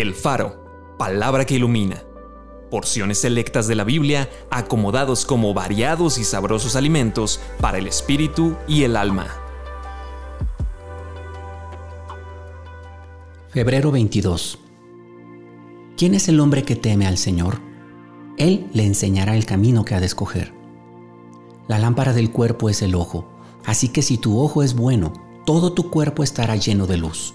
El 0.00 0.14
Faro, 0.14 0.94
palabra 0.96 1.44
que 1.44 1.56
ilumina. 1.56 2.04
Porciones 2.70 3.18
selectas 3.18 3.66
de 3.66 3.74
la 3.74 3.82
Biblia 3.82 4.30
acomodados 4.48 5.24
como 5.24 5.52
variados 5.54 6.18
y 6.18 6.24
sabrosos 6.24 6.76
alimentos 6.76 7.40
para 7.60 7.78
el 7.78 7.88
espíritu 7.88 8.54
y 8.68 8.84
el 8.84 8.96
alma. 8.96 9.26
Febrero 13.48 13.90
22. 13.90 14.60
¿Quién 15.96 16.14
es 16.14 16.28
el 16.28 16.38
hombre 16.38 16.62
que 16.62 16.76
teme 16.76 17.08
al 17.08 17.18
Señor? 17.18 17.58
Él 18.36 18.68
le 18.72 18.84
enseñará 18.84 19.34
el 19.34 19.46
camino 19.46 19.84
que 19.84 19.96
ha 19.96 20.00
de 20.00 20.06
escoger. 20.06 20.54
La 21.66 21.80
lámpara 21.80 22.12
del 22.12 22.30
cuerpo 22.30 22.68
es 22.68 22.82
el 22.82 22.94
ojo, 22.94 23.28
así 23.64 23.88
que 23.88 24.02
si 24.02 24.16
tu 24.16 24.38
ojo 24.38 24.62
es 24.62 24.74
bueno, 24.74 25.12
todo 25.44 25.72
tu 25.72 25.90
cuerpo 25.90 26.22
estará 26.22 26.54
lleno 26.54 26.86
de 26.86 26.98
luz. 26.98 27.34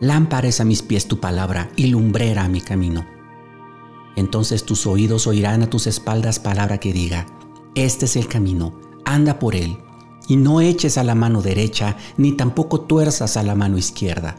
Lámpara 0.00 0.48
es 0.48 0.62
a 0.62 0.64
mis 0.64 0.80
pies 0.80 1.06
tu 1.06 1.20
palabra 1.20 1.70
y 1.76 1.88
lumbrera 1.88 2.44
a 2.44 2.48
mi 2.48 2.62
camino. 2.62 3.04
Entonces 4.16 4.64
tus 4.64 4.86
oídos 4.86 5.26
oirán 5.26 5.62
a 5.62 5.68
tus 5.68 5.86
espaldas 5.86 6.38
palabra 6.38 6.78
que 6.78 6.94
diga, 6.94 7.26
este 7.74 8.06
es 8.06 8.16
el 8.16 8.26
camino, 8.26 8.80
anda 9.04 9.38
por 9.38 9.54
él, 9.54 9.76
y 10.26 10.36
no 10.36 10.62
eches 10.62 10.96
a 10.96 11.04
la 11.04 11.14
mano 11.14 11.42
derecha, 11.42 11.98
ni 12.16 12.32
tampoco 12.32 12.80
tuerzas 12.80 13.36
a 13.36 13.42
la 13.42 13.54
mano 13.54 13.76
izquierda. 13.76 14.36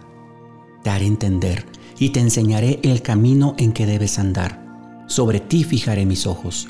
Te 0.84 0.90
haré 0.90 1.06
entender 1.06 1.66
y 2.00 2.10
te 2.10 2.22
enseñaré 2.22 2.80
el 2.82 3.04
camino 3.04 3.54
en 3.60 3.72
que 3.72 3.86
debes 3.86 4.18
andar. 4.18 5.06
Sobre 5.08 5.40
ti 5.40 5.64
fijaré 5.64 6.08
mis 6.08 6.26
ojos. 6.26 6.70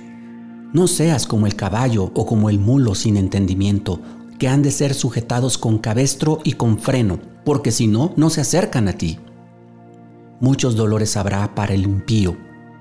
No 0.73 0.87
seas 0.87 1.27
como 1.27 1.47
el 1.47 1.55
caballo 1.55 2.11
o 2.13 2.25
como 2.25 2.49
el 2.49 2.59
mulo 2.59 2.93
sin 2.95 3.15
entendimiento, 3.15 4.01
que 4.41 4.47
han 4.47 4.63
de 4.63 4.71
ser 4.71 4.95
sujetados 4.95 5.59
con 5.59 5.77
cabestro 5.77 6.39
y 6.43 6.53
con 6.53 6.79
freno, 6.79 7.19
porque 7.45 7.69
si 7.69 7.85
no, 7.85 8.11
no 8.17 8.31
se 8.31 8.41
acercan 8.41 8.87
a 8.87 8.93
ti. 8.93 9.19
Muchos 10.39 10.75
dolores 10.75 11.15
habrá 11.15 11.53
para 11.53 11.75
el 11.75 11.83
impío, 11.83 12.35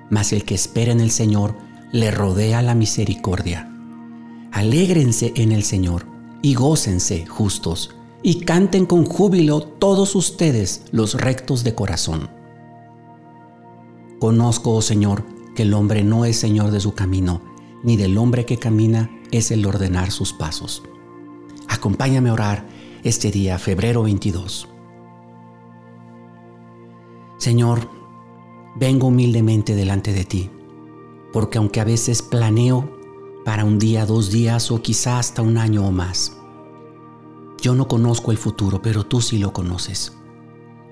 mas 0.08 0.32
el 0.32 0.46
que 0.46 0.54
espera 0.54 0.90
en 0.90 1.00
el 1.00 1.10
Señor 1.10 1.54
le 1.92 2.10
rodea 2.12 2.62
la 2.62 2.74
misericordia. 2.74 3.70
Alégrense 4.52 5.34
en 5.36 5.52
el 5.52 5.62
Señor 5.62 6.06
y 6.40 6.54
gócense 6.54 7.26
justos, 7.26 7.94
y 8.22 8.40
canten 8.46 8.86
con 8.86 9.04
júbilo 9.04 9.60
todos 9.60 10.14
ustedes 10.14 10.84
los 10.92 11.12
rectos 11.12 11.62
de 11.62 11.74
corazón. 11.74 12.30
Conozco, 14.18 14.70
oh 14.70 14.80
Señor, 14.80 15.26
que 15.54 15.64
el 15.64 15.74
hombre 15.74 16.04
no 16.04 16.24
es 16.24 16.38
Señor 16.38 16.70
de 16.70 16.80
su 16.80 16.94
camino, 16.94 17.42
ni 17.84 17.98
del 17.98 18.16
hombre 18.16 18.46
que 18.46 18.56
camina 18.56 19.10
es 19.30 19.50
el 19.50 19.66
ordenar 19.66 20.10
sus 20.10 20.32
pasos. 20.32 20.82
Acompáñame 21.80 22.28
a 22.28 22.34
orar 22.34 22.66
este 23.04 23.30
día, 23.30 23.58
febrero 23.58 24.02
22. 24.02 24.68
Señor, 27.38 27.88
vengo 28.76 29.06
humildemente 29.06 29.74
delante 29.74 30.12
de 30.12 30.26
ti, 30.26 30.50
porque 31.32 31.56
aunque 31.56 31.80
a 31.80 31.84
veces 31.84 32.20
planeo 32.20 32.98
para 33.46 33.64
un 33.64 33.78
día, 33.78 34.04
dos 34.04 34.30
días 34.30 34.70
o 34.70 34.82
quizá 34.82 35.18
hasta 35.18 35.40
un 35.40 35.56
año 35.56 35.86
o 35.86 35.90
más, 35.90 36.36
yo 37.62 37.74
no 37.74 37.88
conozco 37.88 38.30
el 38.30 38.36
futuro, 38.36 38.82
pero 38.82 39.06
tú 39.06 39.22
sí 39.22 39.38
lo 39.38 39.54
conoces. 39.54 40.12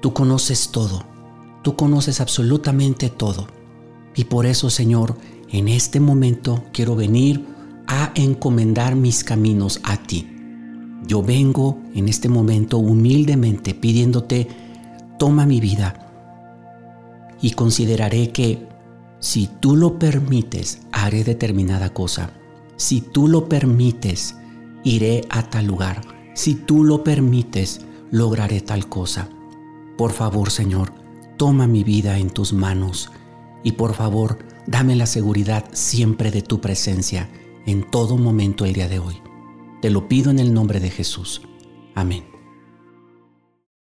Tú 0.00 0.14
conoces 0.14 0.70
todo, 0.70 1.05
tú 1.62 1.77
conoces 1.77 2.22
absolutamente 2.22 3.11
todo. 3.11 3.47
Y 4.14 4.25
por 4.25 4.47
eso, 4.47 4.70
Señor, 4.70 5.19
en 5.50 5.69
este 5.69 6.00
momento 6.00 6.64
quiero 6.72 6.97
venir 6.97 7.44
a 7.86 8.11
encomendar 8.14 8.97
mis 8.97 9.22
caminos 9.22 9.81
a 9.84 9.98
ti. 9.98 10.38
Yo 11.06 11.22
vengo 11.22 11.78
en 11.94 12.08
este 12.08 12.28
momento 12.28 12.78
humildemente 12.78 13.74
pidiéndote, 13.74 14.48
toma 15.18 15.46
mi 15.46 15.60
vida 15.60 16.08
y 17.41 17.52
consideraré 17.52 18.30
que 18.30 18.66
si 19.20 19.48
tú 19.60 19.76
lo 19.76 19.98
permites, 19.98 20.81
haré 20.92 21.25
determinada 21.25 21.92
cosa. 21.92 22.31
Si 22.76 23.00
tú 23.00 23.26
lo 23.26 23.48
permites, 23.48 24.36
iré 24.84 25.22
a 25.28 25.50
tal 25.50 25.66
lugar. 25.66 26.00
Si 26.34 26.54
tú 26.54 26.84
lo 26.84 27.03
permites, 27.03 27.80
lograré 28.10 28.60
tal 28.60 28.88
cosa. 28.88 29.28
Por 29.97 30.12
favor, 30.12 30.50
Señor, 30.50 30.92
toma 31.36 31.66
mi 31.66 31.82
vida 31.82 32.19
en 32.19 32.30
tus 32.30 32.53
manos 32.53 33.10
y 33.65 33.72
por 33.72 33.94
favor, 33.94 34.38
dame 34.66 34.94
la 34.94 35.06
seguridad 35.06 35.65
siempre 35.72 36.30
de 36.30 36.42
tu 36.42 36.60
presencia 36.60 37.28
en 37.66 37.91
todo 37.91 38.16
momento 38.16 38.65
el 38.65 38.72
día 38.72 38.88
de 38.88 39.00
hoy. 39.00 39.28
Te 39.81 39.91
lo 39.91 40.09
pido 40.09 40.31
en 40.31 40.41
el 40.41 40.53
nombre 40.53 40.81
de 40.81 40.91
Jesús. 40.91 41.43
Amén. 41.94 42.38